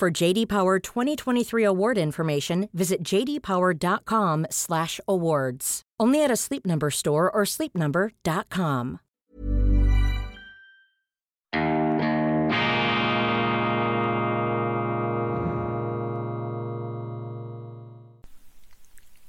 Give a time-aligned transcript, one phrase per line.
[0.00, 5.82] For JD Power 2023 award information, visit jdpower.com/awards.
[6.00, 9.00] Only at a Sleep Number store or sleepnumber.com.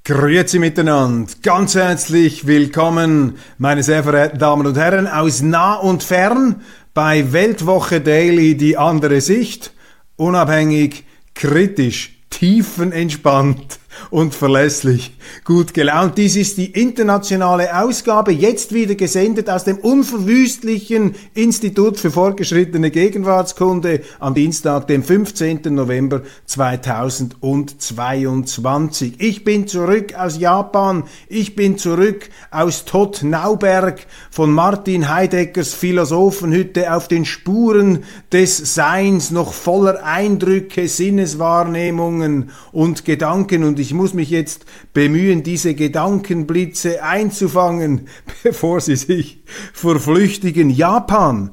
[0.06, 6.62] Grüezi miteinander, ganz herzlich willkommen, meine sehr verehrten Damen und Herren, aus nah und fern
[6.94, 9.74] bei Weltwoche Daily die andere Sicht,
[10.22, 11.04] unabhängig,
[11.34, 13.80] kritisch, tiefenentspannt
[14.10, 16.18] und verlässlich gut gelaunt.
[16.18, 24.02] Dies ist die internationale Ausgabe, jetzt wieder gesendet aus dem unverwüstlichen Institut für fortgeschrittene Gegenwartskunde
[24.20, 25.62] am Dienstag, dem 15.
[25.70, 29.16] November 2022.
[29.20, 36.94] Ich bin zurück aus Japan, ich bin zurück aus Todd Nauberg von Martin Heideggers Philosophenhütte
[36.94, 44.30] auf den Spuren des Seins, noch voller Eindrücke, Sinneswahrnehmungen und Gedanken und ich muss mich
[44.30, 48.08] jetzt bemühen, diese Gedankenblitze einzufangen,
[48.44, 50.70] bevor sie sich verflüchtigen.
[50.70, 51.52] Japan,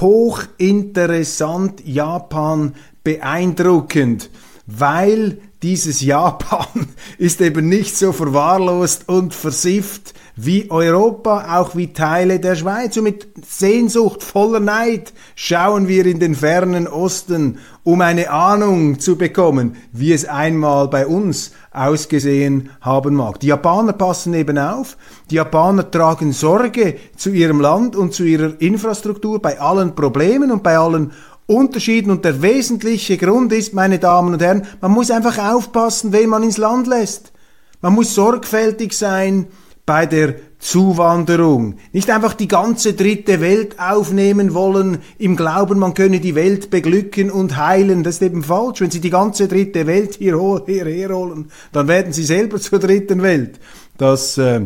[0.00, 4.30] hochinteressant, Japan beeindruckend,
[4.66, 6.66] weil dieses Japan
[7.18, 12.96] ist eben nicht so verwahrlost und versifft wie Europa, auch wie Teile der Schweiz.
[12.96, 19.16] Und mit Sehnsucht, voller Neid schauen wir in den fernen Osten, um eine Ahnung zu
[19.16, 23.40] bekommen, wie es einmal bei uns ausgesehen haben mag.
[23.40, 24.96] Die Japaner passen eben auf,
[25.30, 30.62] die Japaner tragen Sorge zu ihrem Land und zu ihrer Infrastruktur bei allen Problemen und
[30.62, 31.12] bei allen
[31.50, 36.30] Unterschieden und der wesentliche Grund ist, meine Damen und Herren, man muss einfach aufpassen, wen
[36.30, 37.32] man ins Land lässt.
[37.80, 39.46] Man muss sorgfältig sein,
[39.90, 41.74] bei der Zuwanderung.
[41.92, 47.28] Nicht einfach die ganze dritte Welt aufnehmen wollen, im Glauben, man könne die Welt beglücken
[47.28, 48.04] und heilen.
[48.04, 48.80] Das ist eben falsch.
[48.80, 53.58] Wenn Sie die ganze dritte Welt hierher holen, dann werden Sie selber zur dritten Welt.
[53.98, 54.60] Das äh,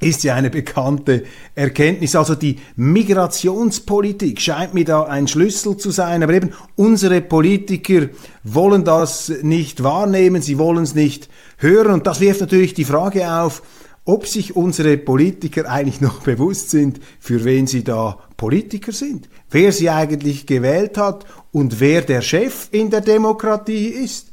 [0.00, 1.24] ist ja eine bekannte
[1.54, 2.16] Erkenntnis.
[2.16, 6.22] Also die Migrationspolitik scheint mir da ein Schlüssel zu sein.
[6.22, 8.08] Aber eben unsere Politiker
[8.42, 11.28] wollen das nicht wahrnehmen, sie wollen es nicht
[11.58, 11.92] hören.
[11.92, 13.62] Und das wirft natürlich die Frage auf,
[14.06, 19.70] ob sich unsere Politiker eigentlich noch bewusst sind, für wen sie da Politiker sind, wer
[19.70, 24.29] sie eigentlich gewählt hat und wer der Chef in der Demokratie ist.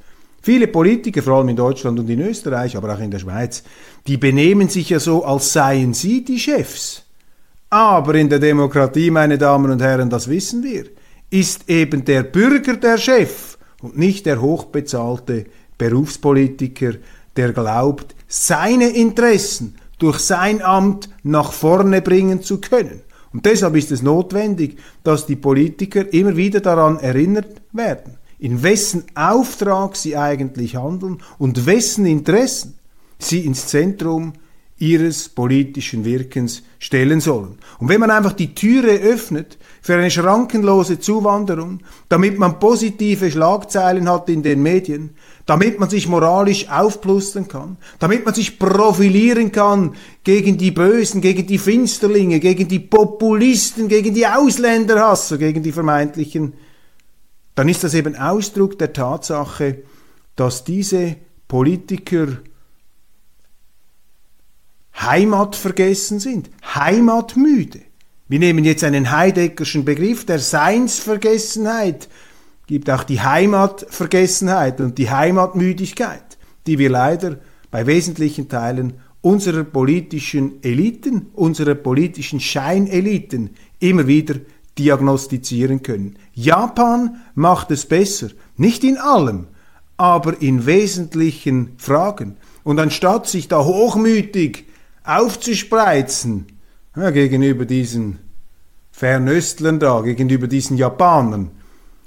[0.48, 3.64] Viele Politiker, vor allem in Deutschland und in Österreich, aber auch in der Schweiz,
[4.08, 7.04] die benehmen sich ja so, als seien sie die Chefs.
[7.70, 10.86] Aber in der Demokratie, meine Damen und Herren, das wissen wir,
[11.30, 15.48] ist eben der Bürger der Chef und nicht der hochbezahlte
[15.78, 16.94] Berufspolitiker,
[17.36, 23.02] der glaubt, seine Interessen durch sein Amt nach vorne bringen zu können.
[23.34, 29.06] Und deshalb ist es notwendig, dass die Politiker immer wieder daran erinnert werden, in wessen
[29.16, 32.76] Auftrag sie eigentlich handeln und wessen Interessen
[33.20, 34.34] sie ins Zentrum
[34.80, 37.58] ihres politischen Wirkens stellen sollen.
[37.80, 44.08] Und wenn man einfach die Türe öffnet für eine schrankenlose Zuwanderung, damit man positive Schlagzeilen
[44.08, 45.16] hat in den Medien,
[45.48, 51.48] damit man sich moralisch aufplustern kann, damit man sich profilieren kann gegen die Bösen, gegen
[51.48, 56.54] die Finsterlinge, gegen die Populisten, gegen die Ausländerhasser, gegen die vermeintlichen,
[57.58, 59.80] dann ist das eben Ausdruck der Tatsache,
[60.36, 61.16] dass diese
[61.48, 62.28] Politiker
[64.96, 67.80] heimatvergessen sind, heimatmüde.
[68.28, 72.10] Wir nehmen jetzt einen Heideckerschen Begriff der Seinsvergessenheit,
[72.68, 76.38] gibt auch die Heimatvergessenheit und die Heimatmüdigkeit,
[76.68, 77.40] die wir leider
[77.72, 83.50] bei wesentlichen Teilen unserer politischen Eliten, unserer politischen Scheineliten
[83.80, 84.36] immer wieder
[84.78, 86.20] diagnostizieren können.
[86.38, 89.48] Japan macht es besser, nicht in allem,
[89.98, 92.38] aber in wesentlichen Fragen.
[92.64, 94.66] Und anstatt sich da hochmütig
[95.04, 96.46] aufzuspreizen
[96.96, 98.20] ja, gegenüber diesen
[98.92, 101.50] Fernöstlern da, gegenüber diesen Japanern,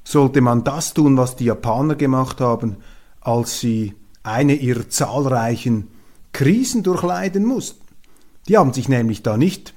[0.05, 2.77] sollte man das tun, was die Japaner gemacht haben,
[3.21, 5.89] als sie eine ihrer zahlreichen
[6.31, 7.85] Krisen durchleiden mussten.
[8.47, 9.75] Die haben sich nämlich da nicht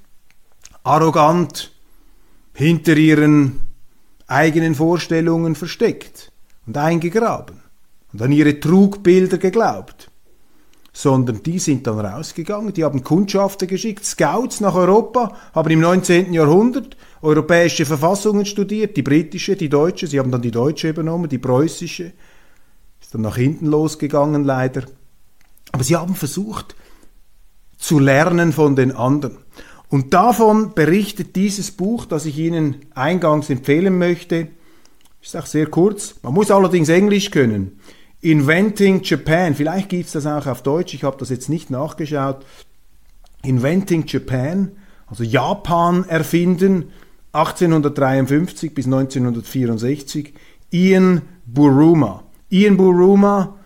[0.84, 1.72] arrogant
[2.54, 3.73] hinter ihren
[4.28, 6.32] eigenen Vorstellungen versteckt
[6.66, 7.60] und eingegraben
[8.12, 10.10] und an ihre Trugbilder geglaubt,
[10.94, 16.34] sondern die sind dann rausgegangen, die haben Kundschafter geschickt, Scouts nach Europa, haben im 19.
[16.34, 21.40] Jahrhundert europäische Verfassungen studiert, die britische, die deutsche, sie haben dann die deutsche übernommen, die
[21.40, 22.12] preußische,
[23.02, 24.84] ist dann nach hinten losgegangen leider.
[25.72, 26.76] Aber sie haben versucht
[27.78, 29.43] zu lernen von den anderen.
[29.94, 34.48] Und davon berichtet dieses Buch, das ich Ihnen eingangs empfehlen möchte,
[35.22, 37.80] ist auch sehr kurz, man muss allerdings Englisch können.
[38.20, 42.44] Inventing Japan, vielleicht gibt es das auch auf Deutsch, ich habe das jetzt nicht nachgeschaut.
[43.44, 44.72] Inventing Japan,
[45.06, 46.86] also Japan erfinden,
[47.34, 50.34] 1853 bis 1964,
[50.72, 52.24] Ian Buruma.
[52.50, 53.60] Ian Buruma,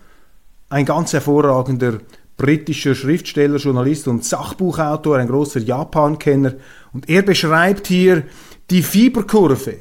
[0.68, 2.00] ein ganz hervorragender
[2.38, 6.54] britischer Schriftsteller, Journalist und Sachbuchautor, ein großer Japan-Kenner.
[6.94, 8.22] Und er beschreibt hier
[8.70, 9.80] die Fieberkurve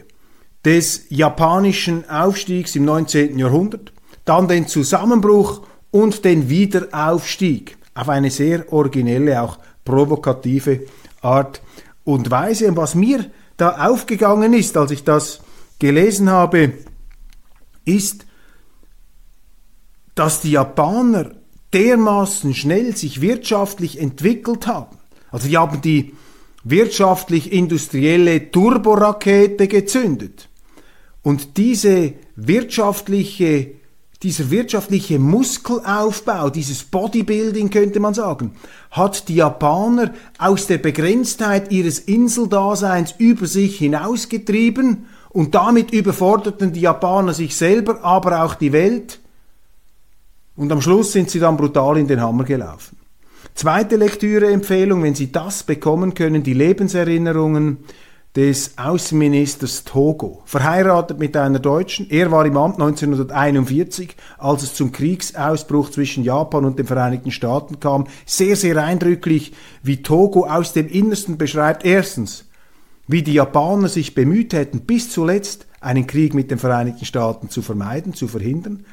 [0.66, 3.40] des japanischen Aufstiegs im 19.
[3.40, 3.94] Jahrhundert,
[4.26, 5.62] dann den Zusammenbruch
[5.92, 10.82] und den Wiederaufstieg auf eine sehr originelle, auch provokative
[11.22, 11.62] Art
[12.04, 12.68] und Weise.
[12.68, 13.26] Und was mir
[13.56, 15.42] da aufgegangen ist, als ich das
[15.80, 16.74] gelesen habe,
[17.86, 18.26] ist,
[20.16, 21.32] dass die Japaner
[21.74, 24.98] dermaßen schnell sich wirtschaftlich entwickelt haben.
[25.32, 26.14] Also die haben die
[26.64, 30.50] wirtschaftlich-industrielle Turborakete gezündet.
[31.24, 33.72] Und diese wirtschaftliche,
[34.24, 38.56] dieser wirtschaftliche Muskelaufbau, dieses Bodybuilding könnte man sagen,
[38.92, 46.82] hat die Japaner aus der Begrenztheit ihres Inseldaseins über sich hinausgetrieben und damit überforderten die
[46.82, 49.20] Japaner sich selber, aber auch die Welt.
[50.58, 52.98] Und am Schluss sind sie dann brutal in den Hammer gelaufen.
[53.54, 57.78] Zweite Lektüre-Empfehlung, wenn Sie das bekommen können, die Lebenserinnerungen
[58.36, 62.08] des Außenministers Togo, verheiratet mit einer Deutschen.
[62.10, 67.80] Er war im Amt 1941, als es zum Kriegsausbruch zwischen Japan und den Vereinigten Staaten
[67.80, 68.06] kam.
[68.26, 71.84] Sehr, sehr eindrücklich, wie Togo aus dem Innersten beschreibt.
[71.84, 72.46] Erstens,
[73.08, 77.62] wie die Japaner sich bemüht hätten, bis zuletzt einen Krieg mit den Vereinigten Staaten zu
[77.62, 78.86] vermeiden, zu verhindern.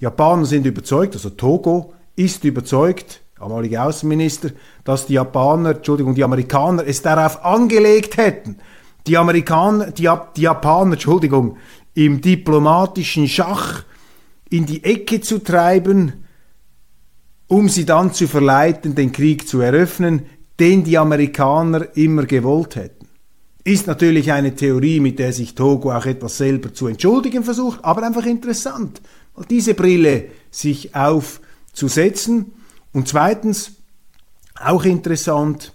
[0.00, 4.50] Japaner sind überzeugt, also Togo ist überzeugt, damalige Außenminister,
[4.84, 8.56] dass die Japaner, Entschuldigung, die Amerikaner es darauf angelegt hätten,
[9.06, 11.56] die Amerikaner, die, die Japaner, Entschuldigung,
[11.94, 13.84] im diplomatischen Schach
[14.48, 16.24] in die Ecke zu treiben,
[17.46, 20.22] um sie dann zu verleiten, den Krieg zu eröffnen,
[20.58, 23.06] den die Amerikaner immer gewollt hätten.
[23.64, 28.02] Ist natürlich eine Theorie, mit der sich Togo auch etwas selber zu entschuldigen versucht, aber
[28.02, 29.00] einfach interessant,
[29.48, 32.52] diese Brille sich aufzusetzen.
[32.92, 33.72] Und zweitens,
[34.58, 35.72] auch interessant,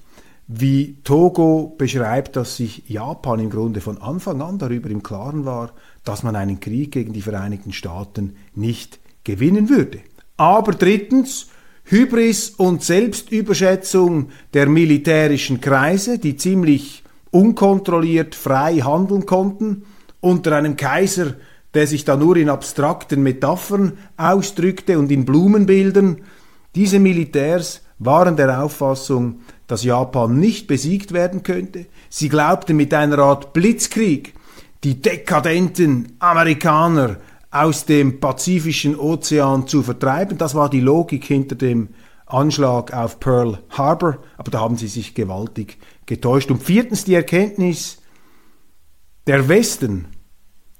[0.47, 5.71] wie Togo beschreibt, dass sich Japan im Grunde von Anfang an darüber im Klaren war,
[6.03, 10.01] dass man einen Krieg gegen die Vereinigten Staaten nicht gewinnen würde.
[10.37, 11.47] Aber drittens,
[11.85, 19.83] Hybris und Selbstüberschätzung der militärischen Kreise, die ziemlich unkontrolliert frei handeln konnten,
[20.19, 21.35] unter einem Kaiser,
[21.75, 26.21] der sich da nur in abstrakten Metaphern ausdrückte und in Blumenbildern.
[26.73, 31.85] Diese Militärs waren der Auffassung, dass Japan nicht besiegt werden könnte.
[32.09, 34.33] Sie glaubten mit einer Art Blitzkrieg
[34.83, 37.17] die dekadenten Amerikaner
[37.49, 40.37] aus dem Pazifischen Ozean zu vertreiben.
[40.37, 41.89] Das war die Logik hinter dem
[42.25, 46.51] Anschlag auf Pearl Harbor, aber da haben sie sich gewaltig getäuscht.
[46.51, 48.01] Und viertens die Erkenntnis,
[49.27, 50.07] der Westen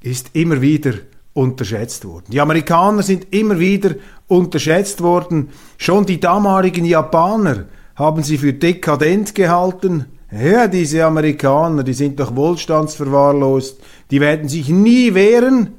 [0.05, 0.93] ist immer wieder
[1.33, 2.25] unterschätzt worden.
[2.31, 3.95] Die Amerikaner sind immer wieder
[4.27, 5.50] unterschätzt worden.
[5.77, 10.05] Schon die damaligen Japaner haben sie für dekadent gehalten.
[10.31, 13.79] Ja, diese Amerikaner, die sind doch wohlstandsverwahrlost,
[14.12, 15.71] die werden sich nie wehren.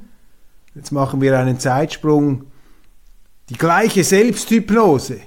[0.75, 2.43] Jetzt machen wir einen Zeitsprung.
[3.49, 5.17] Die gleiche Selbsthypnose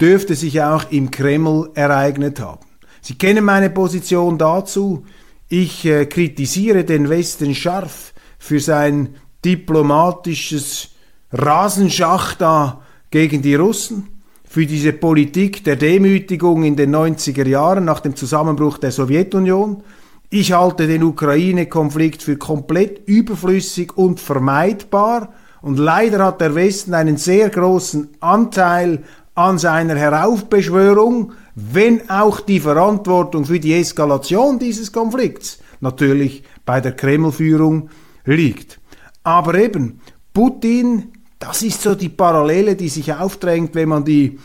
[0.00, 2.66] dürfte sich auch im Kreml ereignet haben.
[3.00, 5.04] Sie kennen meine Position dazu.
[5.48, 8.11] Ich äh, kritisiere den Westen scharf
[8.42, 9.10] für sein
[9.44, 10.88] diplomatisches
[11.30, 14.08] Rasenschach da gegen die Russen,
[14.42, 19.84] für diese Politik der Demütigung in den 90er Jahren nach dem Zusammenbruch der Sowjetunion.
[20.28, 25.32] Ich halte den Ukraine-Konflikt für komplett überflüssig und vermeidbar.
[25.60, 29.04] Und leider hat der Westen einen sehr großen Anteil
[29.36, 36.92] an seiner Heraufbeschwörung, wenn auch die Verantwortung für die Eskalation dieses Konflikts natürlich bei der
[36.92, 37.88] Kremlführung
[38.24, 38.80] liegt.
[39.24, 40.00] Aber eben,
[40.32, 44.38] Putin, das ist so die Parallele, die sich aufdrängt, wenn man die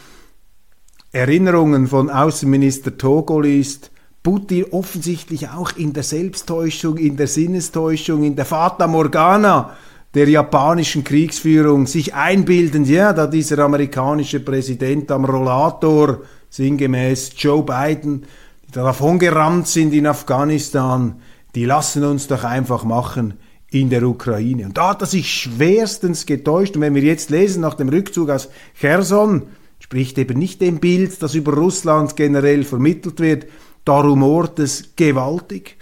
[1.11, 3.91] Erinnerungen von Außenminister Togo liest.
[4.23, 9.77] Putin offensichtlich auch in der Selbsttäuschung, in der Sinnestäuschung, in der Fata Morgana
[10.13, 18.25] der japanischen Kriegsführung, sich einbilden, ja, da dieser amerikanische Präsident am Rollator, sinngemäß Joe Biden,
[18.67, 21.21] die davongerannt sind in Afghanistan,
[21.55, 23.35] die lassen uns doch einfach machen
[23.71, 24.65] in der Ukraine.
[24.65, 26.75] Und da hat er sich schwerstens getäuscht.
[26.75, 29.43] Und wenn wir jetzt lesen nach dem Rückzug aus Cherson,
[29.79, 33.47] spricht eben nicht dem Bild, das über Russland generell vermittelt wird,
[33.85, 35.77] da rumort es gewaltig.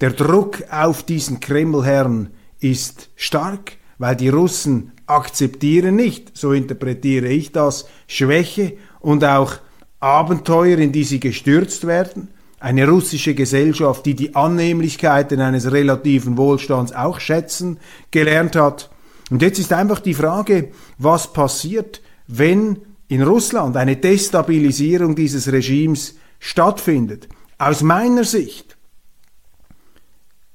[0.00, 7.52] Der Druck auf diesen Kremlherrn ist stark, weil die Russen akzeptieren nicht, so interpretiere ich
[7.52, 9.56] das, Schwäche und auch
[9.98, 12.28] Abenteuer, in die sie gestürzt werden.
[12.60, 17.78] Eine russische Gesellschaft, die die Annehmlichkeiten eines relativen Wohlstands auch schätzen
[18.10, 18.90] gelernt hat.
[19.30, 26.16] Und jetzt ist einfach die Frage, was passiert, wenn in Russland eine Destabilisierung dieses Regimes
[26.38, 27.28] stattfindet.
[27.58, 28.76] Aus meiner Sicht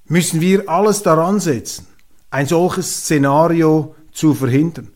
[0.05, 1.87] müssen wir alles daran setzen,
[2.29, 4.91] ein solches Szenario zu verhindern.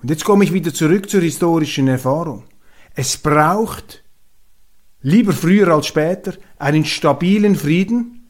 [0.00, 2.44] Und jetzt komme ich wieder zurück zur historischen Erfahrung.
[2.94, 4.01] Es braucht
[5.02, 8.28] lieber früher als später einen stabilen Frieden,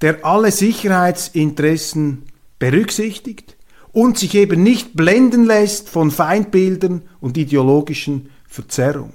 [0.00, 2.24] der alle Sicherheitsinteressen
[2.58, 3.56] berücksichtigt
[3.92, 9.14] und sich eben nicht blenden lässt von Feindbildern und ideologischen Verzerrungen.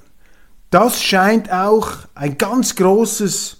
[0.70, 3.58] Das scheint auch ein ganz großes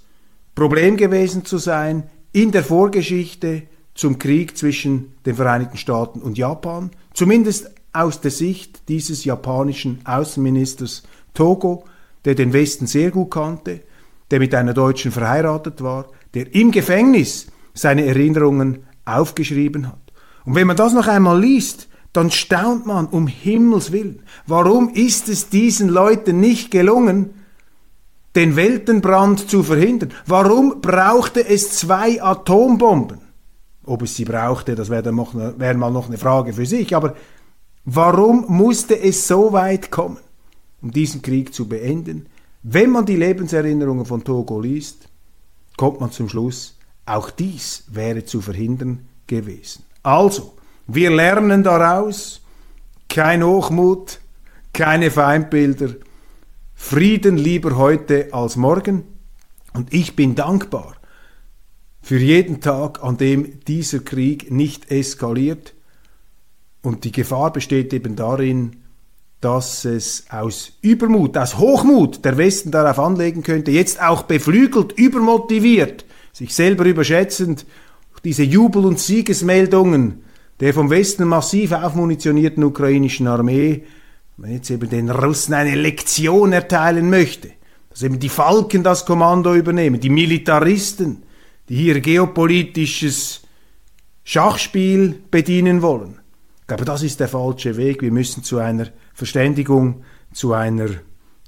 [0.56, 6.92] Problem gewesen zu sein in der Vorgeschichte zum Krieg zwischen den Vereinigten Staaten und Japan,
[7.14, 11.84] zumindest aus der Sicht dieses japanischen Außenministers Togo,
[12.26, 13.82] der den Westen sehr gut kannte,
[14.30, 20.00] der mit einer Deutschen verheiratet war, der im Gefängnis seine Erinnerungen aufgeschrieben hat.
[20.46, 24.24] Und wenn man das noch einmal liest, dann staunt man um Himmels willen.
[24.46, 27.34] Warum ist es diesen Leuten nicht gelungen,
[28.36, 30.12] den Weltenbrand zu verhindern?
[30.26, 33.20] Warum brauchte es zwei Atombomben?
[33.86, 35.06] Ob es sie brauchte, das wäre,
[35.58, 36.96] wäre mal noch eine Frage für sich.
[36.96, 37.16] Aber
[37.86, 40.18] warum musste es so weit kommen,
[40.82, 42.28] um diesen Krieg zu beenden?
[42.64, 45.10] Wenn man die Lebenserinnerungen von Togo liest,
[45.78, 49.84] kommt man zum Schluss, auch dies wäre zu verhindern gewesen.
[50.04, 50.54] Also,
[50.88, 52.42] wir lernen daraus,
[53.10, 54.20] kein Hochmut,
[54.74, 55.96] keine Feindbilder,
[56.74, 59.04] Frieden lieber heute als morgen.
[59.74, 60.96] Und ich bin dankbar,
[62.02, 65.76] für jeden Tag, an dem dieser Krieg nicht eskaliert.
[66.82, 68.81] Und die Gefahr besteht eben darin,
[69.42, 76.06] dass es aus Übermut, aus Hochmut der Westen darauf anlegen könnte, jetzt auch beflügelt, übermotiviert,
[76.32, 77.66] sich selber überschätzend,
[78.24, 80.24] diese Jubel- und Siegesmeldungen
[80.62, 83.84] der vom Westen massiv aufmunitionierten ukrainischen Armee,
[84.38, 87.50] wenn jetzt eben den Russen eine Lektion erteilen möchte,
[87.90, 91.24] dass eben die Falken das Kommando übernehmen, die Militaristen,
[91.68, 93.42] die hier geopolitisches
[94.24, 96.21] Schachspiel bedienen wollen.
[96.72, 98.02] Glaube, das ist der falsche Weg.
[98.02, 100.88] Wir müssen zu einer Verständigung, zu einer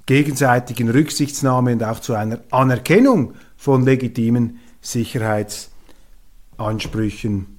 [0.04, 7.58] gegenseitigen Rücksichtnahme und auch zu einer Anerkennung von legitimen Sicherheitsansprüchen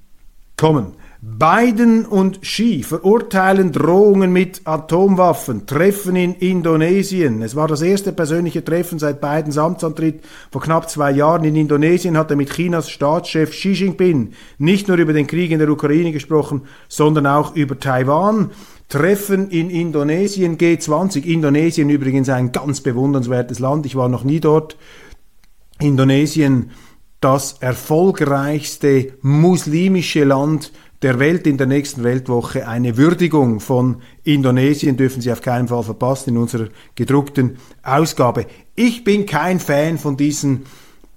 [0.58, 0.94] kommen.
[1.22, 7.42] Biden und Xi verurteilen Drohungen mit Atomwaffen, Treffen in Indonesien.
[7.42, 11.46] Es war das erste persönliche Treffen seit Bidens Amtsantritt vor knapp zwei Jahren.
[11.46, 15.60] In Indonesien hat er mit Chinas Staatschef Xi Jinping nicht nur über den Krieg in
[15.60, 18.52] der Ukraine gesprochen, sondern auch über Taiwan.
[18.88, 21.24] Treffen in Indonesien G20.
[21.24, 23.86] Indonesien übrigens ein ganz bewundernswertes Land.
[23.86, 24.78] Ich war noch nie dort.
[25.80, 26.72] Indonesien
[27.20, 35.22] das erfolgreichste muslimische Land der Welt in der nächsten Weltwoche eine Würdigung von Indonesien dürfen
[35.22, 38.46] Sie auf keinen Fall verpassen in unserer gedruckten Ausgabe.
[38.76, 40.64] Ich bin kein Fan von diesen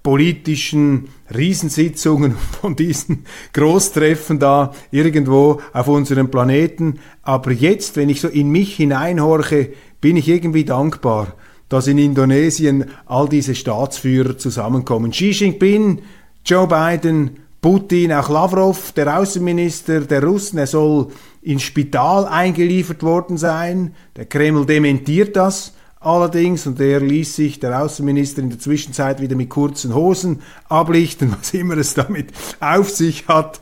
[0.03, 6.99] politischen Riesensitzungen, von diesen Großtreffen da irgendwo auf unserem Planeten.
[7.21, 11.35] Aber jetzt, wenn ich so in mich hineinhorche, bin ich irgendwie dankbar,
[11.67, 15.11] dass in Indonesien all diese Staatsführer zusammenkommen.
[15.11, 16.01] Xi Jinping,
[16.45, 21.07] Joe Biden, Putin, auch Lavrov, der Außenminister der Russen, er soll
[21.41, 23.95] ins Spital eingeliefert worden sein.
[24.15, 29.35] Der Kreml dementiert das allerdings und er ließ sich, der Außenminister, in der Zwischenzeit wieder
[29.35, 33.59] mit kurzen Hosen ablichten, was immer es damit auf sich hat.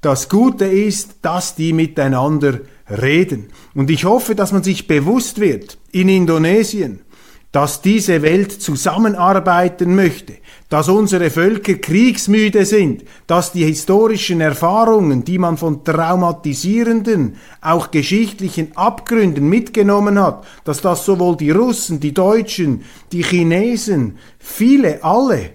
[0.00, 3.48] Das Gute ist, dass die miteinander reden.
[3.74, 7.00] Und ich hoffe, dass man sich bewusst wird, in Indonesien,
[7.52, 10.34] dass diese Welt zusammenarbeiten möchte,
[10.68, 18.76] dass unsere Völker kriegsmüde sind, dass die historischen Erfahrungen, die man von traumatisierenden, auch geschichtlichen
[18.76, 25.50] Abgründen mitgenommen hat, dass das sowohl die Russen, die Deutschen, die Chinesen, viele, alle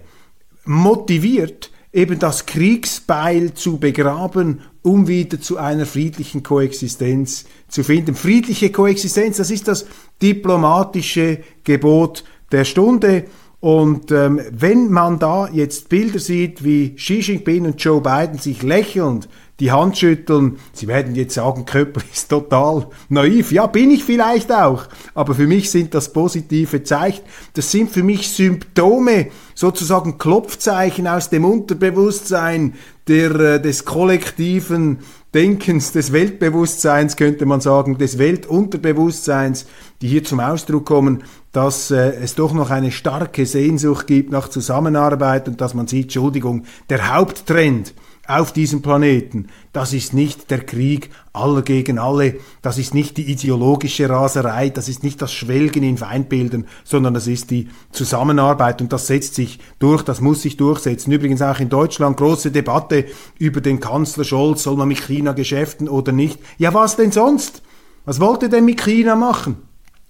[0.66, 8.14] motiviert, eben das Kriegsbeil zu begraben um wieder zu einer friedlichen Koexistenz zu finden.
[8.14, 9.84] Friedliche Koexistenz, das ist das
[10.22, 13.24] diplomatische Gebot der Stunde.
[13.58, 18.62] Und ähm, wenn man da jetzt Bilder sieht, wie Xi Jinping und Joe Biden sich
[18.62, 19.28] lächelnd
[19.58, 20.58] die Hand schütteln.
[20.72, 23.52] Sie werden jetzt sagen, Köppel ist total naiv.
[23.52, 24.84] Ja, bin ich vielleicht auch.
[25.14, 27.22] Aber für mich sind das positive Zeichen.
[27.54, 32.74] Das sind für mich Symptome, sozusagen Klopfzeichen aus dem Unterbewusstsein
[33.08, 34.98] der, äh, des kollektiven
[35.34, 39.66] Denkens, des Weltbewusstseins, könnte man sagen, des Weltunterbewusstseins,
[40.00, 44.48] die hier zum Ausdruck kommen, dass äh, es doch noch eine starke Sehnsucht gibt nach
[44.48, 47.94] Zusammenarbeit und dass man sieht, Entschuldigung, der Haupttrend
[48.28, 49.48] auf diesem Planeten.
[49.72, 54.88] Das ist nicht der Krieg aller gegen alle, das ist nicht die ideologische Raserei, das
[54.88, 59.58] ist nicht das Schwelgen in Feindbildern, sondern das ist die Zusammenarbeit und das setzt sich
[59.78, 61.12] durch, das muss sich durchsetzen.
[61.12, 63.06] Übrigens auch in Deutschland große Debatte
[63.38, 66.38] über den Kanzler Scholz, soll man mit China geschäften oder nicht.
[66.58, 67.62] Ja, was denn sonst?
[68.04, 69.65] Was wollt ihr denn mit China machen?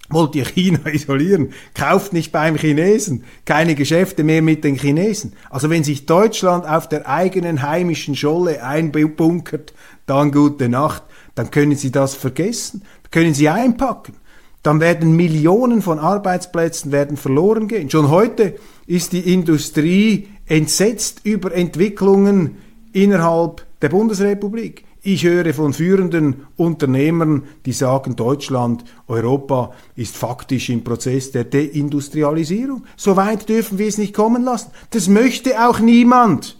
[0.09, 1.53] Wollt ihr China isolieren?
[1.75, 3.25] Kauft nicht beim Chinesen.
[3.45, 5.33] Keine Geschäfte mehr mit den Chinesen.
[5.51, 9.73] Also wenn sich Deutschland auf der eigenen heimischen Scholle einbunkert,
[10.07, 11.03] dann gute Nacht.
[11.35, 12.83] Dann können Sie das vergessen.
[13.11, 14.15] Können Sie einpacken.
[14.63, 17.89] Dann werden Millionen von Arbeitsplätzen werden verloren gehen.
[17.89, 22.57] Schon heute ist die Industrie entsetzt über Entwicklungen
[22.93, 24.85] innerhalb der Bundesrepublik.
[25.09, 32.83] Ich höre von führenden Unternehmern, die sagen, Deutschland, Europa ist faktisch im Prozess der Deindustrialisierung.
[32.97, 34.73] So weit dürfen wir es nicht kommen lassen.
[34.91, 36.57] Das möchte auch niemand.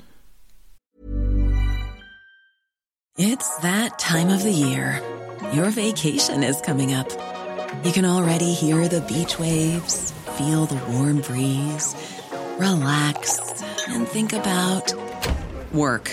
[3.19, 5.01] It's that time of the year.
[5.53, 7.09] Your vacation is coming up.
[7.83, 11.97] You can already hear the beach waves, feel the warm breeze,
[12.61, 13.41] relax
[13.89, 14.95] and think about
[15.73, 16.13] work.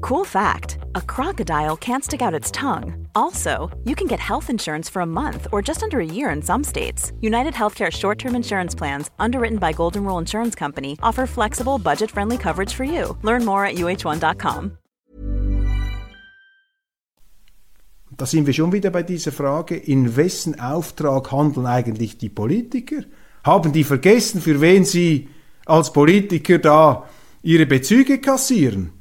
[0.00, 3.06] Cool fact a crocodile can't stick out its tongue.
[3.14, 6.42] Also, you can get health insurance for a month or just under a year in
[6.42, 7.12] some states.
[7.20, 12.10] United Healthcare short term insurance plans, underwritten by Golden Rule Insurance Company, offer flexible, budget
[12.10, 13.16] friendly coverage for you.
[13.22, 14.78] Learn more at uh1.com.
[18.16, 23.04] Da sind wir schon wieder bei dieser Frage, in wessen Auftrag handeln eigentlich die Politiker?
[23.44, 25.28] Haben die vergessen, für wen sie
[25.64, 27.08] als Politiker da
[27.42, 28.99] ihre Bezüge kassieren?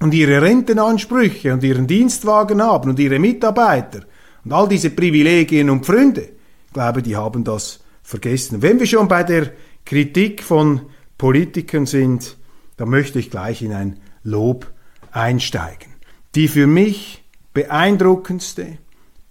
[0.00, 4.00] Und ihre Rentenansprüche und ihren Dienstwagen haben und ihre Mitarbeiter
[4.44, 8.62] und all diese Privilegien und ich glaube, die haben das vergessen.
[8.62, 9.52] Wenn wir schon bei der
[9.84, 10.82] Kritik von
[11.16, 12.36] Politikern sind,
[12.76, 14.70] dann möchte ich gleich in ein Lob
[15.10, 15.94] einsteigen.
[16.34, 18.78] Die für mich beeindruckendste,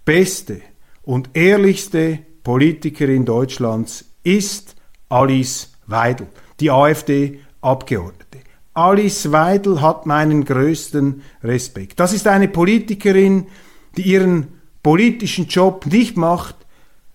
[0.04, 0.60] beste
[1.02, 4.74] und ehrlichste Politikerin Deutschlands ist
[5.08, 6.26] Alice Weidel,
[6.58, 8.25] die AfD-Abgeordnete.
[8.76, 11.98] Alice Weidel hat meinen größten Respekt.
[11.98, 13.46] Das ist eine Politikerin,
[13.96, 14.48] die ihren
[14.82, 16.56] politischen Job nicht macht,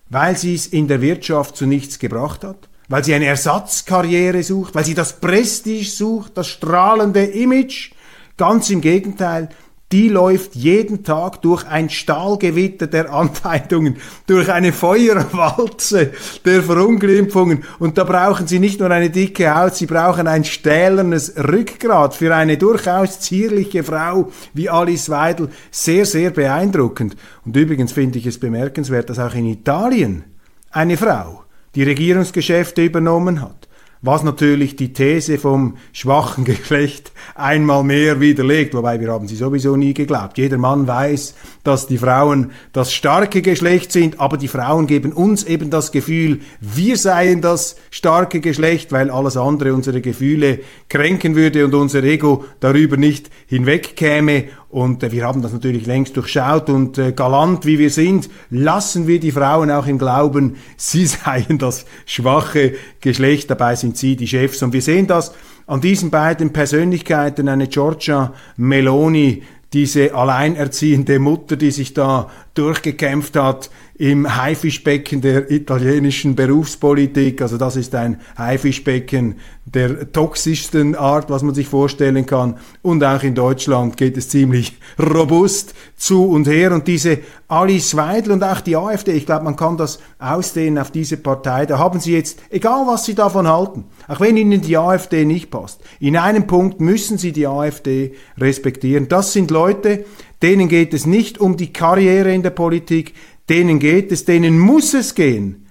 [0.10, 4.74] weil sie es in der Wirtschaft zu nichts gebracht hat, weil sie eine Ersatzkarriere sucht,
[4.74, 7.92] weil sie das Prestige sucht, das strahlende Image.
[8.38, 9.50] Ganz im Gegenteil,
[9.92, 16.12] die läuft jeden Tag durch ein Stahlgewitter der Anfeindungen, durch eine Feuerwalze
[16.46, 17.64] der Verunglimpfungen.
[17.80, 22.34] Und da brauchen sie nicht nur eine dicke Haut, sie brauchen ein stählernes Rückgrat für
[22.36, 25.50] eine durchaus zierliche Frau wie Alice Weidel.
[25.72, 27.16] Sehr, sehr beeindruckend.
[27.46, 30.24] Und übrigens finde ich es bemerkenswert, dass auch in Italien
[30.72, 31.44] eine Frau
[31.76, 33.68] die Regierungsgeschäfte übernommen hat
[34.02, 39.76] was natürlich die These vom schwachen Geschlecht einmal mehr widerlegt, wobei wir haben sie sowieso
[39.76, 40.38] nie geglaubt.
[40.38, 45.44] Jeder Mann weiß, dass die Frauen das starke Geschlecht sind, aber die Frauen geben uns
[45.44, 50.60] eben das Gefühl, wir seien das starke Geschlecht, weil alles andere unsere Gefühle
[50.90, 54.46] kränken würde und unser Ego darüber nicht hinwegkäme.
[54.72, 59.06] Und äh, wir haben das natürlich längst durchschaut und äh, galant wie wir sind, lassen
[59.06, 63.50] wir die Frauen auch im Glauben, sie seien das schwache Geschlecht.
[63.50, 64.64] Dabei sind sie die Chefs.
[64.64, 65.34] Und wir sehen das
[65.68, 73.70] an diesen beiden Persönlichkeiten, eine Giorgia Meloni, diese alleinerziehende Mutter, die sich da durchgekämpft hat
[74.02, 77.40] im Haifischbecken der italienischen Berufspolitik.
[77.40, 79.36] Also das ist ein Haifischbecken
[79.66, 82.58] der toxischsten Art, was man sich vorstellen kann.
[82.82, 86.72] Und auch in Deutschland geht es ziemlich robust zu und her.
[86.72, 90.90] Und diese Alice Weidel und auch die AfD, ich glaube, man kann das ausdehnen auf
[90.90, 91.68] diese Partei.
[91.68, 95.52] Da haben sie jetzt, egal was sie davon halten, auch wenn ihnen die AfD nicht
[95.52, 99.10] passt, in einem Punkt müssen sie die AfD respektieren.
[99.10, 100.06] Das sind Leute,
[100.42, 103.14] denen geht es nicht um die Karriere in der Politik,
[103.50, 105.68] denen geht es, denen muss es gehen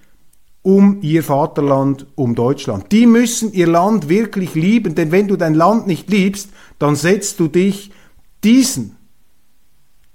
[0.62, 2.92] um ihr Vaterland, um Deutschland.
[2.92, 7.40] Die müssen ihr Land wirklich lieben, denn wenn du dein Land nicht liebst, dann setzt
[7.40, 7.90] du dich
[8.44, 8.96] diesen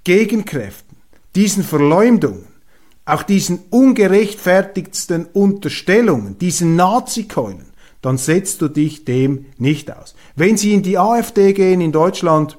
[0.03, 0.97] Gegenkräften,
[1.35, 2.45] diesen Verleumdungen,
[3.05, 7.65] auch diesen ungerechtfertigtsten Unterstellungen, diesen Nazikeulen,
[8.01, 10.15] dann setzt du dich dem nicht aus.
[10.35, 12.57] Wenn sie in die AfD gehen in Deutschland,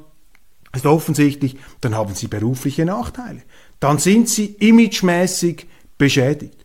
[0.74, 3.42] ist offensichtlich, dann haben sie berufliche Nachteile.
[3.80, 5.66] Dann sind sie imagemäßig
[5.98, 6.64] beschädigt.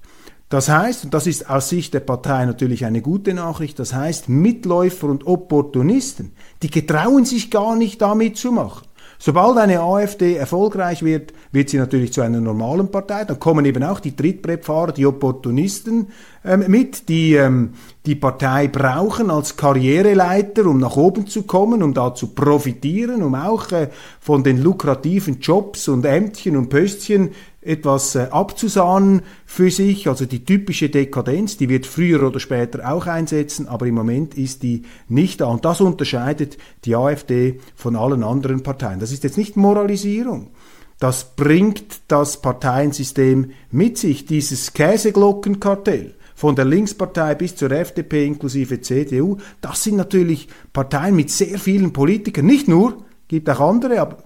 [0.50, 4.28] Das heißt, und das ist aus Sicht der Partei natürlich eine gute Nachricht, das heißt,
[4.28, 8.86] Mitläufer und Opportunisten, die getrauen sich gar nicht damit zu machen.
[9.18, 13.24] Sobald eine AfD erfolgreich wird, wird sie natürlich zu einer normalen Partei.
[13.24, 16.08] Dann kommen eben auch die Trittbrettfahrer, die Opportunisten
[16.44, 17.74] ähm, mit, die ähm,
[18.08, 23.36] die Partei brauchen als Karriereleiter, um nach oben zu kommen, um da zu profitieren, um
[23.36, 27.30] auch äh, von den lukrativen Jobs und Ämtchen und Pöstchen
[27.62, 30.08] etwas äh, abzusahnen für sich.
[30.08, 34.64] Also die typische Dekadenz, die wird früher oder später auch einsetzen, aber im Moment ist
[34.64, 35.46] die nicht da.
[35.46, 39.00] Und das unterscheidet die AfD von allen anderen Parteien.
[39.00, 40.50] Das ist jetzt nicht Moralisierung.
[40.98, 48.82] Das bringt das Parteiensystem mit sich, dieses Käseglockenkartell von der Linkspartei bis zur FDP inklusive
[48.82, 54.18] CDU, das sind natürlich Parteien mit sehr vielen Politikern, nicht nur, gibt auch andere, aber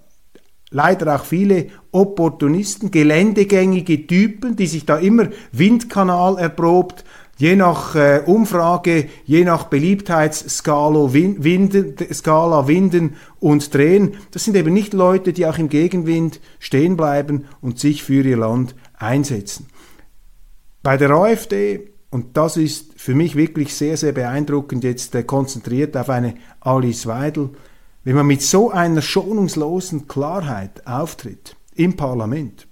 [0.71, 7.04] leider auch viele Opportunisten, geländegängige Typen, die sich da immer Windkanal erprobt,
[7.36, 14.13] je nach äh, Umfrage, je nach Beliebtheitsskala winden, Skala winden und drehen.
[14.32, 18.38] Das sind eben nicht Leute, die auch im Gegenwind stehen bleiben und sich für ihr
[18.38, 19.67] Land einsetzen.
[20.82, 25.98] Bei der AfD, und das ist für mich wirklich sehr, sehr beeindruckend, jetzt äh, konzentriert
[25.98, 27.50] auf eine Alice Weidel,
[28.04, 32.68] wenn man mit so einer schonungslosen Klarheit auftritt im Parlament,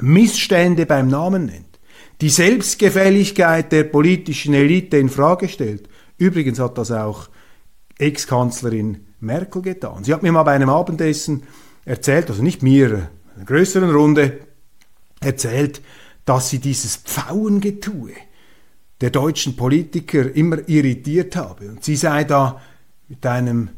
[0.00, 1.78] Missstände beim Namen nennt,
[2.20, 5.88] die Selbstgefälligkeit der politischen Elite in Frage stellt.
[6.18, 7.28] Übrigens hat das auch
[7.98, 10.04] Ex-Kanzlerin Merkel getan.
[10.04, 11.42] Sie hat mir mal bei einem Abendessen
[11.84, 14.38] erzählt, also nicht mir, einer größeren Runde,
[15.20, 15.82] erzählt,
[16.24, 18.12] dass sie dieses Pfauengetue
[19.00, 21.68] der deutschen Politiker immer irritiert habe.
[21.68, 22.60] Und sie sei da
[23.08, 23.70] mit einem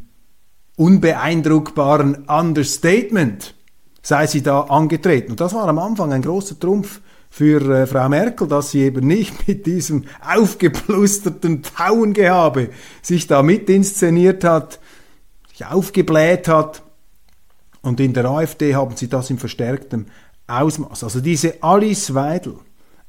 [0.77, 3.55] unbeeindruckbaren Understatement
[4.03, 5.33] sei sie da angetreten.
[5.33, 9.07] Und das war am Anfang ein großer Trumpf für äh, Frau Merkel, dass sie eben
[9.07, 14.81] nicht mit diesem aufgeplusterten Pfauengehabe sich da mit inszeniert hat,
[15.53, 16.83] sich aufgebläht hat.
[17.81, 20.07] Und in der AfD haben sie das in verstärktem
[20.47, 21.05] Ausmaß.
[21.05, 22.57] Also diese Alice Weidel,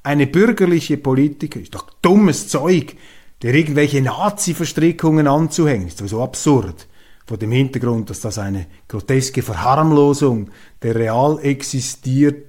[0.04, 2.96] eine bürgerliche Politikerin, ist doch dummes Zeug,
[3.42, 6.88] der irgendwelche Nazi-Verstrickungen anzuhängen, ist sowieso absurd.
[7.26, 10.50] Vor dem Hintergrund, dass das eine groteske Verharmlosung
[10.82, 12.48] der real existiert,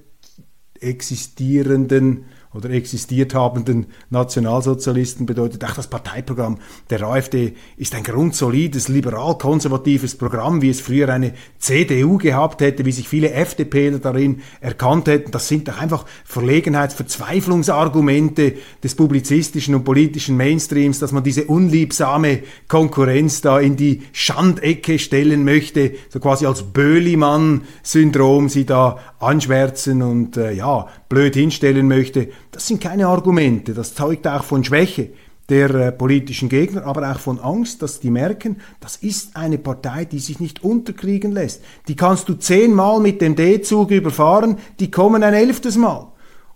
[0.79, 5.63] existierenden oder existiert habenden Nationalsozialisten bedeutet.
[5.65, 6.57] Auch das Parteiprogramm
[6.89, 12.91] der AfD ist ein grundsolides, liberal-konservatives Programm, wie es früher eine CDU gehabt hätte, wie
[12.91, 15.31] sich viele FDPler darin erkannt hätten.
[15.31, 22.43] Das sind doch einfach Verlegenheits-, Verzweiflungsargumente des publizistischen und politischen Mainstreams, dass man diese unliebsame
[22.67, 30.37] Konkurrenz da in die Schandecke stellen möchte, so quasi als Böhlimann-Syndrom sie da anschwärzen und
[30.37, 32.29] äh, ja, blöd hinstellen möchte.
[32.51, 35.11] Das sind keine Argumente, das zeugt auch von Schwäche
[35.49, 40.05] der äh, politischen Gegner, aber auch von Angst, dass die merken, das ist eine Partei,
[40.05, 41.63] die sich nicht unterkriegen lässt.
[41.87, 46.11] Die kannst du zehnmal mit dem D-Zug überfahren, die kommen ein elftes Mal.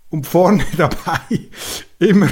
[0.08, 1.20] Und vorne dabei
[2.00, 2.28] immer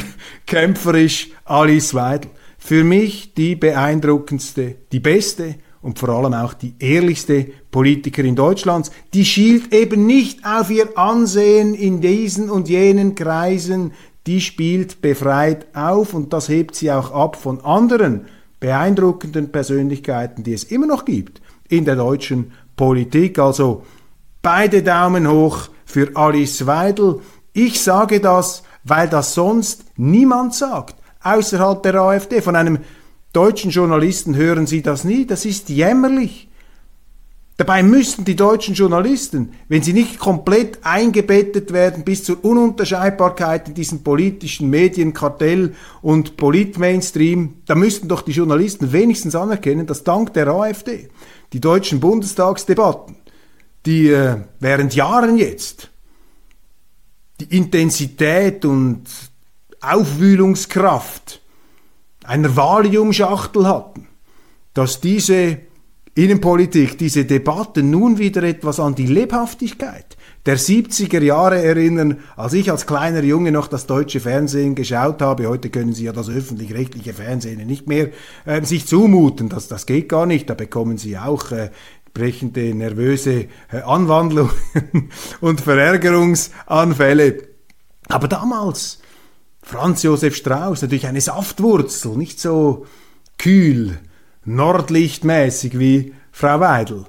[0.47, 2.31] kämpferisch Alice Weidel.
[2.59, 9.25] Für mich die beeindruckendste, die beste und vor allem auch die ehrlichste Politikerin Deutschlands, die
[9.25, 13.93] schielt eben nicht auf ihr Ansehen in diesen und jenen Kreisen,
[14.27, 18.27] die spielt befreit auf und das hebt sie auch ab von anderen
[18.61, 23.39] beeindruckenden Persönlichkeiten, die es immer noch gibt in der deutschen Politik.
[23.39, 23.85] Also
[24.43, 27.21] beide Daumen hoch für Alice Weidel.
[27.53, 32.41] Ich sage das, weil das sonst niemand sagt, außerhalb der AfD.
[32.41, 32.79] Von einem
[33.33, 36.48] deutschen Journalisten hören Sie das nie, das ist jämmerlich.
[37.59, 43.75] Dabei müssten die deutschen Journalisten, wenn sie nicht komplett eingebettet werden bis zur Ununterscheidbarkeit in
[43.75, 50.47] diesen politischen Medienkartell und Politmainstream, da müssten doch die Journalisten wenigstens anerkennen, dass dank der
[50.47, 51.09] AfD
[51.53, 53.17] die deutschen Bundestagsdebatten,
[53.87, 55.91] die äh, während Jahren jetzt
[57.41, 59.03] die Intensität und
[59.81, 61.43] Aufwühlungskraft
[62.23, 64.07] einer Valiumschachtel hatten,
[64.75, 65.59] dass diese
[66.19, 72.73] Innenpolitik, diese Debatten nun wieder etwas an die Lebhaftigkeit der 70er Jahre erinnern, als ich
[72.73, 75.47] als kleiner Junge noch das deutsche Fernsehen geschaut habe.
[75.47, 78.09] Heute können Sie ja das öffentlich-rechtliche Fernsehen nicht mehr
[78.47, 79.49] äh, sich zumuten.
[79.49, 80.51] Das, das geht gar nicht.
[80.51, 81.71] Da bekommen Sie auch äh,
[82.15, 84.51] brechende, nervöse äh, Anwandlungen
[85.41, 87.45] und Verärgerungsanfälle.
[88.09, 88.99] Aber damals,
[89.63, 92.87] Franz Josef Strauß, natürlich eine Saftwurzel, nicht so
[93.39, 94.01] kühl,
[94.49, 97.05] nordlichtmäßig wie Frau Weidel.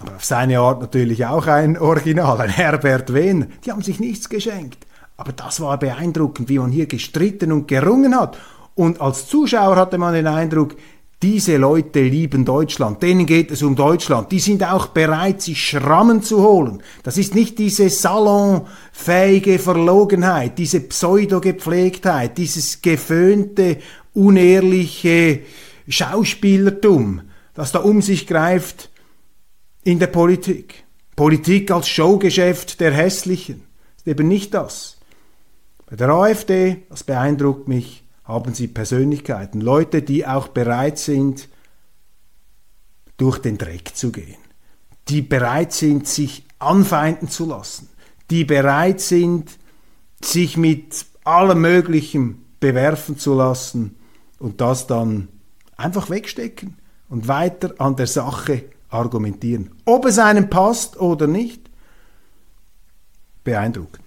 [0.00, 3.46] Aber auf seine Art natürlich auch ein Original, ein Herbert Wehn.
[3.64, 4.86] Die haben sich nichts geschenkt.
[5.16, 8.38] Aber das war beeindruckend, wie man hier gestritten und gerungen hat.
[8.74, 10.76] Und als Zuschauer hatte man den Eindruck,
[11.22, 16.22] diese Leute lieben Deutschland, denen geht es um Deutschland, die sind auch bereit, sich Schrammen
[16.22, 16.82] zu holen.
[17.02, 23.76] Das ist nicht diese salonfähige Verlogenheit, diese pseudo-gepflegtheit, dieses geföhnte,
[24.14, 25.40] unehrliche
[25.90, 27.22] Schauspielertum,
[27.54, 28.90] das da um sich greift
[29.82, 30.84] in der Politik.
[31.16, 33.64] Politik als Showgeschäft der Hässlichen
[33.96, 34.98] ist eben nicht das.
[35.86, 41.48] Bei der AfD, das beeindruckt mich, haben sie Persönlichkeiten, Leute, die auch bereit sind,
[43.16, 44.38] durch den Dreck zu gehen,
[45.08, 47.90] die bereit sind, sich anfeinden zu lassen,
[48.30, 49.58] die bereit sind,
[50.22, 53.96] sich mit allem Möglichen bewerfen zu lassen
[54.38, 55.28] und das dann
[55.80, 56.76] einfach wegstecken
[57.08, 59.70] und weiter an der Sache argumentieren.
[59.84, 61.70] Ob es einem passt oder nicht,
[63.44, 64.04] beeindruckend.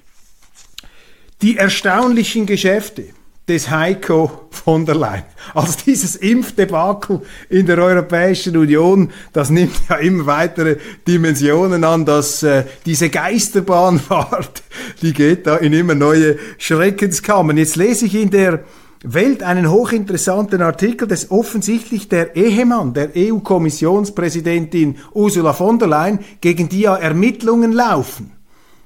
[1.42, 3.08] Die erstaunlichen Geschäfte
[3.48, 5.24] des Heiko von der Leyen.
[5.54, 12.42] Also dieses Impfdebakel in der Europäischen Union, das nimmt ja immer weitere Dimensionen an, dass
[12.44, 14.64] äh, diese Geisterbahnfahrt,
[15.02, 17.58] die geht da in immer neue Schreckenskammern.
[17.58, 18.64] Jetzt lese ich in der
[19.04, 26.70] Welt einen hochinteressanten Artikel, dass offensichtlich der Ehemann der EU-Kommissionspräsidentin Ursula von der Leyen, gegen
[26.70, 28.32] die ja Ermittlungen laufen,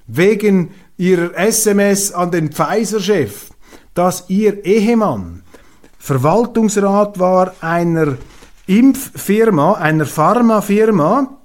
[0.07, 3.51] wegen ihrer SMS an den Pfizer-Chef,
[3.93, 5.43] dass ihr Ehemann
[5.99, 8.17] Verwaltungsrat war einer
[8.65, 11.37] Impffirma, einer Pharmafirma,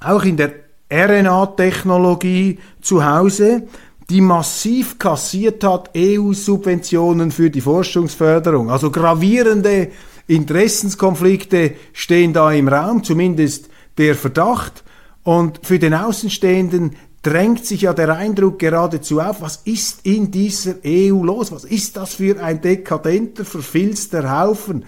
[0.00, 0.52] auch in der
[0.92, 3.66] RNA-Technologie zu Hause,
[4.08, 8.70] die massiv kassiert hat EU-Subventionen für die Forschungsförderung.
[8.70, 9.90] Also gravierende
[10.28, 14.84] Interessenskonflikte stehen da im Raum, zumindest der Verdacht.
[15.24, 20.76] Und für den Außenstehenden drängt sich ja der Eindruck geradezu auf, was ist in dieser
[20.86, 21.50] EU los?
[21.50, 24.84] Was ist das für ein dekadenter, verfilzter Haufen?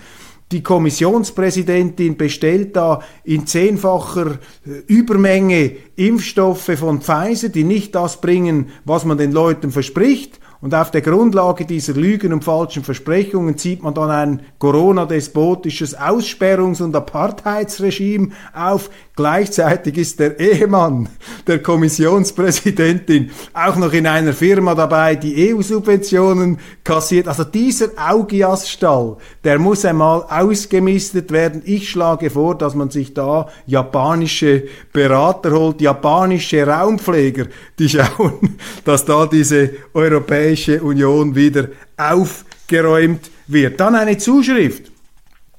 [0.50, 8.70] Die Kommissionspräsidentin bestellt da in zehnfacher äh, Übermenge Impfstoffe von Pfizer, die nicht das bringen,
[8.86, 10.40] was man den Leuten verspricht.
[10.60, 16.82] Und auf der Grundlage dieser Lügen und falschen Versprechungen zieht man dann ein Corona-despotisches Aussperrungs-
[16.82, 18.90] und Apartheidsregime auf.
[19.14, 21.08] Gleichzeitig ist der Ehemann
[21.46, 27.28] der Kommissionspräsidentin auch noch in einer Firma dabei, die EU-Subventionen kassiert.
[27.28, 31.62] Also dieser Augiasstall, der muss einmal ausgemistet werden.
[31.64, 37.46] Ich schlage vor, dass man sich da japanische Berater holt, japanische Raumpfleger,
[37.78, 43.78] die schauen, dass da diese europäische Europäische Union wieder aufgeräumt wird.
[43.80, 44.90] Dann eine Zuschrift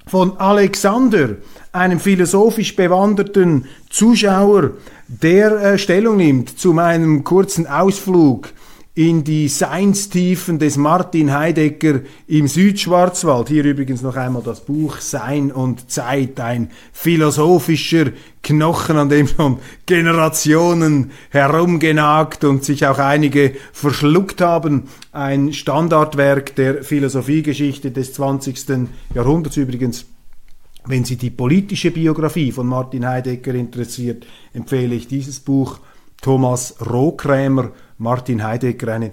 [0.08, 1.36] von Alexander,
[1.71, 4.71] einem philosophisch bewanderten Zuschauer,
[5.08, 8.49] der äh, Stellung nimmt zu meinem kurzen Ausflug
[8.95, 13.47] in die Seinstiefen des Martin Heidegger im Südschwarzwald.
[13.47, 18.08] Hier übrigens noch einmal das Buch Sein und Zeit, ein philosophischer
[18.41, 24.89] Knochen, an dem schon Generationen herumgenagt und sich auch einige verschluckt haben.
[25.12, 28.89] Ein Standardwerk der Philosophiegeschichte des 20.
[29.13, 30.06] Jahrhunderts übrigens.
[30.86, 35.80] Wenn Sie die politische Biografie von Martin Heidegger interessiert, empfehle ich dieses Buch
[36.21, 39.12] Thomas Rohkrämer Martin Heidegger eine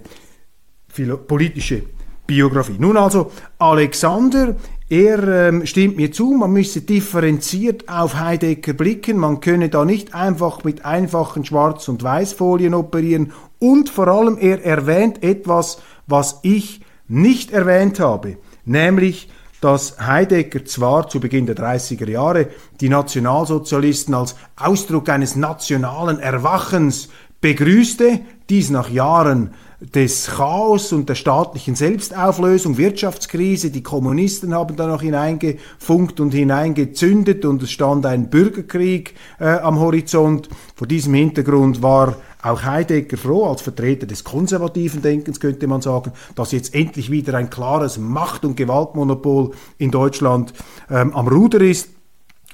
[1.26, 1.82] politische
[2.26, 2.76] Biografie.
[2.78, 4.56] Nun also Alexander,
[4.88, 10.14] er ähm, stimmt mir zu, man müsse differenziert auf Heidegger blicken, man könne da nicht
[10.14, 16.80] einfach mit einfachen Schwarz- und Weißfolien operieren und vor allem er erwähnt etwas, was ich
[17.08, 19.28] nicht erwähnt habe, nämlich
[19.60, 22.48] dass Heidegger zwar zu Beginn der 30er Jahre
[22.80, 27.08] die Nationalsozialisten als Ausdruck eines nationalen Erwachens
[27.40, 34.86] begrüßte, dies nach Jahren des Chaos und der staatlichen Selbstauflösung, Wirtschaftskrise, die Kommunisten haben da
[34.86, 40.48] noch hineingefunkt und hineingezündet und es stand ein Bürgerkrieg äh, am Horizont.
[40.74, 46.12] Vor diesem Hintergrund war auch Heidegger froh, als Vertreter des konservativen Denkens könnte man sagen,
[46.34, 50.54] dass jetzt endlich wieder ein klares Macht- und Gewaltmonopol in Deutschland
[50.90, 51.90] ähm, am Ruder ist.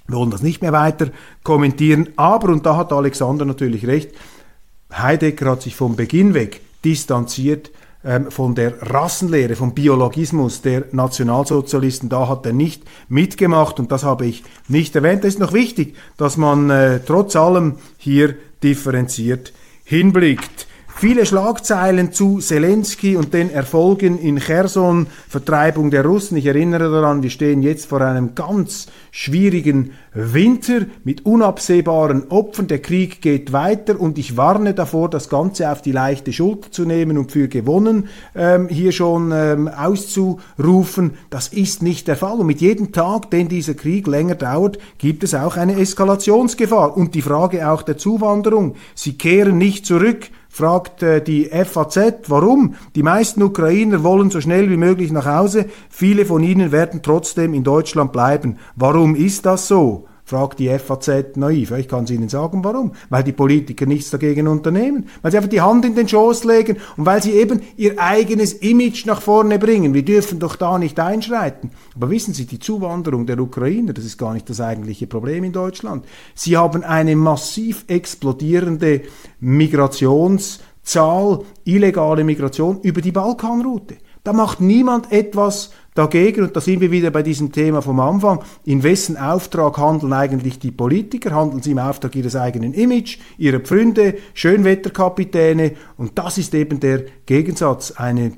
[0.08, 1.10] Wir wollen das nicht mehr weiter
[1.44, 4.10] kommentieren, aber, und da hat Alexander natürlich recht,
[4.92, 7.70] Heidegger hat sich vom Beginn weg distanziert
[8.04, 12.08] ähm, von der Rassenlehre, vom Biologismus der Nationalsozialisten.
[12.08, 15.24] Da hat er nicht mitgemacht und das habe ich nicht erwähnt.
[15.24, 19.52] Es ist noch wichtig, dass man äh, trotz allem hier differenziert
[19.84, 20.66] hinblickt.
[20.94, 26.36] Viele Schlagzeilen zu Zelensky und den Erfolgen in Cherson, Vertreibung der Russen.
[26.36, 32.68] Ich erinnere daran, wir stehen jetzt vor einem ganz schwierigen Winter mit unabsehbaren Opfern.
[32.68, 36.84] Der Krieg geht weiter und ich warne davor, das Ganze auf die leichte Schulter zu
[36.84, 41.14] nehmen und für gewonnen ähm, hier schon ähm, auszurufen.
[41.30, 42.38] Das ist nicht der Fall.
[42.38, 46.96] Und mit jedem Tag, den dieser Krieg länger dauert, gibt es auch eine Eskalationsgefahr.
[46.96, 48.76] Und die Frage auch der Zuwanderung.
[48.94, 52.74] Sie kehren nicht zurück fragt äh, die FAZ, warum?
[52.94, 57.54] Die meisten Ukrainer wollen so schnell wie möglich nach Hause, viele von ihnen werden trotzdem
[57.54, 58.58] in Deutschland bleiben.
[58.76, 60.06] Warum ist das so?
[60.32, 61.72] Fragt die FAZ naiv.
[61.72, 62.92] Ich kann es Ihnen sagen, warum.
[63.10, 65.04] Weil die Politiker nichts dagegen unternehmen.
[65.20, 68.54] Weil sie einfach die Hand in den Schoß legen und weil sie eben ihr eigenes
[68.54, 69.92] Image nach vorne bringen.
[69.92, 71.72] Wir dürfen doch da nicht einschreiten.
[71.94, 75.52] Aber wissen Sie, die Zuwanderung der Ukrainer, das ist gar nicht das eigentliche Problem in
[75.52, 76.06] Deutschland.
[76.34, 79.02] Sie haben eine massiv explodierende
[79.38, 83.98] Migrationszahl, illegale Migration über die Balkanroute.
[84.24, 88.42] Da macht niemand etwas dagegen, und da sind wir wieder bei diesem Thema vom Anfang,
[88.64, 91.34] in wessen Auftrag handeln eigentlich die Politiker?
[91.34, 95.72] Handeln sie im Auftrag ihres eigenen Image, ihrer Pfründe, Schönwetterkapitäne?
[95.96, 97.92] Und das ist eben der Gegensatz.
[97.92, 98.32] Eine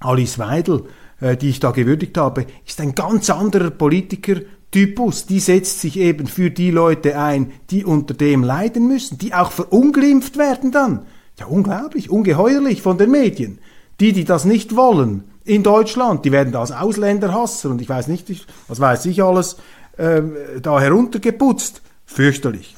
[0.00, 0.84] Alice Weidel,
[1.20, 4.40] äh, die ich da gewürdigt habe, ist ein ganz anderer Politiker,
[4.74, 9.32] Typus, die setzt sich eben für die Leute ein, die unter dem leiden müssen, die
[9.32, 11.06] auch verunglimpft werden dann.
[11.38, 13.60] Ja, unglaublich, ungeheuerlich von den Medien.
[14.00, 16.24] Die, die das nicht wollen, in Deutschland.
[16.24, 19.56] Die werden da als Ausländerhasser und ich weiß nicht, was weiß ich alles,
[19.96, 20.22] äh,
[20.60, 21.82] da heruntergeputzt.
[22.06, 22.76] Fürchterlich.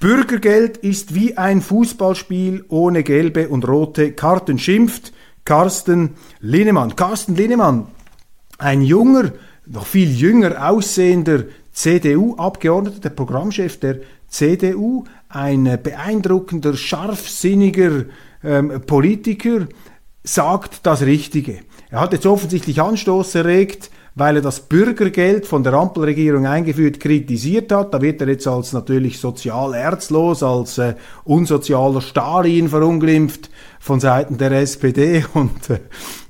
[0.00, 5.12] Bürgergeld ist wie ein Fußballspiel ohne gelbe und rote Karten, schimpft
[5.44, 6.96] Carsten Linnemann.
[6.96, 7.88] Carsten Linnemann,
[8.58, 9.32] ein junger,
[9.66, 18.04] noch viel jünger aussehender CDU-Abgeordneter, der Programmchef der CDU, ein beeindruckender, scharfsinniger
[18.42, 19.66] ähm, Politiker,
[20.24, 21.60] sagt das Richtige.
[21.90, 27.72] Er hat jetzt offensichtlich Anstoß erregt, weil er das Bürgergeld von der Ampelregierung eingeführt kritisiert
[27.72, 27.94] hat.
[27.94, 33.50] Da wird er jetzt als natürlich sozial erzlos, als äh, unsozialer Stalin verunglimpft
[33.80, 35.80] von Seiten der SPD und äh,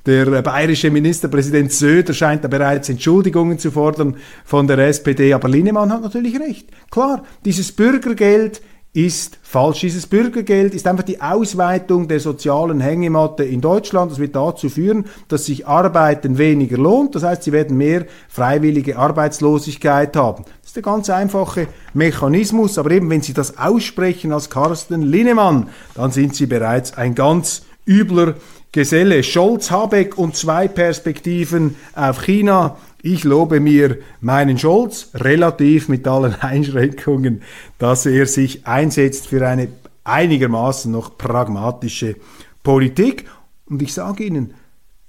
[0.05, 5.33] der äh, bayerische Ministerpräsident Söder scheint da bereits Entschuldigungen zu fordern von der SPD.
[5.33, 6.69] Aber Linnemann hat natürlich recht.
[6.89, 8.61] Klar, dieses Bürgergeld
[8.93, 9.81] ist falsch.
[9.81, 14.11] Dieses Bürgergeld ist einfach die Ausweitung der sozialen Hängematte in Deutschland.
[14.11, 17.15] Das wird dazu führen, dass sich Arbeiten weniger lohnt.
[17.15, 20.43] Das heißt, sie werden mehr freiwillige Arbeitslosigkeit haben.
[20.61, 22.77] Das ist der ganz einfache Mechanismus.
[22.77, 27.63] Aber eben, wenn Sie das aussprechen als Carsten Linnemann, dann sind Sie bereits ein ganz
[27.87, 28.35] übler
[28.73, 29.23] Geselle.
[29.23, 32.77] Scholz, Habeck und zwei Perspektiven auf China.
[33.03, 37.41] Ich lobe mir meinen Scholz relativ mit allen Einschränkungen,
[37.79, 39.69] dass er sich einsetzt für eine
[40.03, 42.15] einigermaßen noch pragmatische
[42.63, 43.25] Politik.
[43.65, 44.53] Und ich sage Ihnen,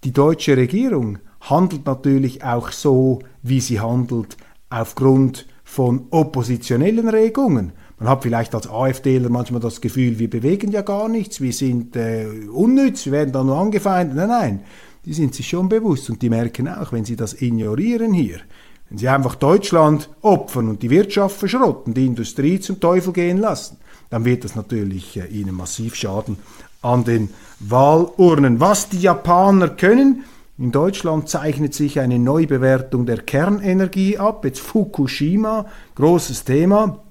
[0.05, 4.37] die deutsche Regierung handelt natürlich auch so, wie sie handelt,
[4.71, 7.73] aufgrund von oppositionellen Regungen.
[7.99, 11.95] Man hat vielleicht als AfDler manchmal das Gefühl, wir bewegen ja gar nichts, wir sind
[11.97, 14.17] äh, unnütz, wir werden da nur angefeindet.
[14.17, 14.61] Nein, nein
[15.05, 18.41] die sind sich schon bewusst und die merken auch, wenn sie das ignorieren hier,
[18.89, 23.79] wenn sie einfach Deutschland opfern und die Wirtschaft verschrotten, die Industrie zum Teufel gehen lassen,
[24.11, 26.37] dann wird das natürlich äh, ihnen massiv schaden
[26.83, 28.61] an den Wahlurnen.
[28.61, 30.25] Was die Japaner können,
[30.59, 34.45] in Deutschland zeichnet sich eine Neubewertung der Kernenergie ab.
[34.45, 37.03] Jetzt Fukushima, großes Thema.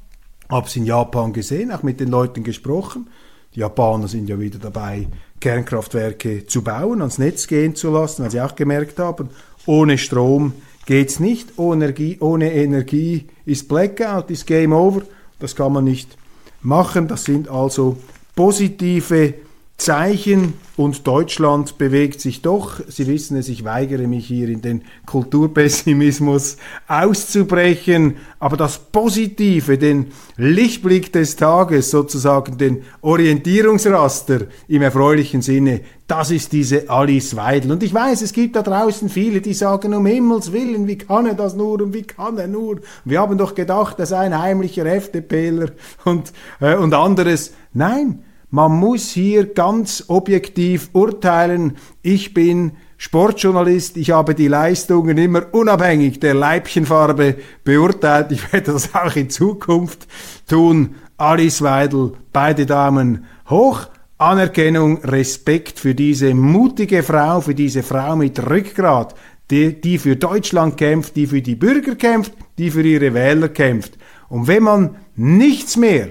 [0.50, 3.10] Habe es in Japan gesehen, auch mit den Leuten gesprochen.
[3.56, 5.08] Die Japaner sind ja wieder dabei,
[5.42, 9.30] Kernkraftwerke zu bauen, ans Netz gehen zu lassen, weil sie auch gemerkt haben,
[9.66, 10.54] ohne Strom
[10.86, 15.02] geht's nicht, ohne Energie, ohne Energie ist Blackout, ist Game Over,
[15.40, 16.18] das kann man nicht
[16.62, 17.08] machen.
[17.08, 17.98] Das sind also
[18.36, 19.34] positive
[19.82, 22.80] Zeichen und Deutschland bewegt sich doch.
[22.88, 26.58] Sie wissen es, ich weigere mich hier in den Kulturpessimismus
[26.88, 36.30] auszubrechen, aber das Positive, den Lichtblick des Tages, sozusagen den Orientierungsraster im erfreulichen Sinne, das
[36.30, 37.72] ist diese Alice Weidel.
[37.72, 41.26] Und ich weiß, es gibt da draußen viele, die sagen, um Himmels Willen, wie kann
[41.26, 42.82] er das nur und wie kann er nur?
[43.04, 45.72] Wir haben doch gedacht, er sei ein heimlicher FDPler
[46.06, 47.54] und, äh, und anderes.
[47.74, 51.78] Nein, man muss hier ganz objektiv urteilen.
[52.02, 58.32] Ich bin Sportjournalist, ich habe die Leistungen immer unabhängig der Leibchenfarbe beurteilt.
[58.32, 60.06] Ich werde das auch in Zukunft
[60.48, 60.96] tun.
[61.18, 63.88] Alice Weidel, beide Damen hoch.
[64.18, 69.16] Anerkennung, Respekt für diese mutige Frau, für diese Frau mit Rückgrat,
[69.50, 73.98] die, die für Deutschland kämpft, die für die Bürger kämpft, die für ihre Wähler kämpft.
[74.30, 76.10] Und wenn man nichts mehr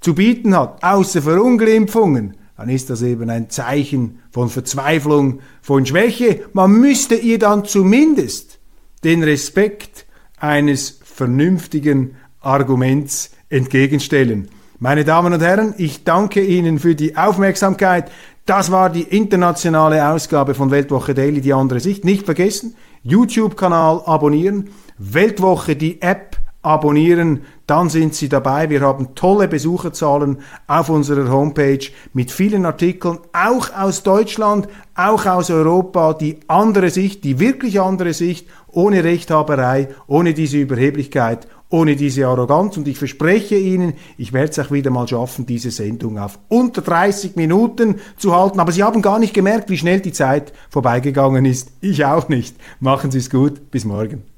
[0.00, 6.44] zu bieten hat, außer Verunglimpfungen, dann ist das eben ein Zeichen von Verzweiflung, von Schwäche.
[6.52, 8.58] Man müsste ihr dann zumindest
[9.04, 10.06] den Respekt
[10.38, 14.48] eines vernünftigen Arguments entgegenstellen.
[14.80, 18.10] Meine Damen und Herren, ich danke Ihnen für die Aufmerksamkeit.
[18.46, 22.04] Das war die internationale Ausgabe von Weltwoche Daily, die andere Sicht.
[22.04, 28.68] Nicht vergessen, YouTube-Kanal abonnieren, Weltwoche die App abonnieren, dann sind Sie dabei.
[28.68, 35.50] Wir haben tolle Besucherzahlen auf unserer Homepage mit vielen Artikeln, auch aus Deutschland, auch aus
[35.50, 42.26] Europa, die andere Sicht, die wirklich andere Sicht, ohne Rechthaberei, ohne diese Überheblichkeit, ohne diese
[42.26, 42.76] Arroganz.
[42.76, 46.82] Und ich verspreche Ihnen, ich werde es auch wieder mal schaffen, diese Sendung auf unter
[46.82, 48.58] 30 Minuten zu halten.
[48.58, 51.70] Aber Sie haben gar nicht gemerkt, wie schnell die Zeit vorbeigegangen ist.
[51.80, 52.56] Ich auch nicht.
[52.80, 53.70] Machen Sie es gut.
[53.70, 54.37] Bis morgen.